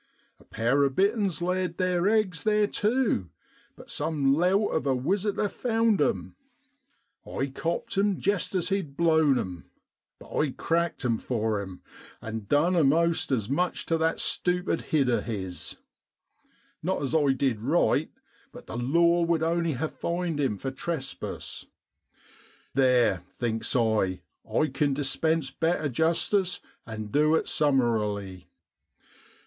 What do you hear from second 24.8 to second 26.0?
dispense better